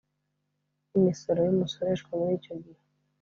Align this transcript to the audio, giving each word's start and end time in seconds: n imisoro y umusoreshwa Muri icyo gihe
n 0.89 0.93
imisoro 0.99 1.39
y 1.43 1.51
umusoreshwa 1.53 2.11
Muri 2.19 2.33
icyo 2.39 2.53
gihe 2.63 2.81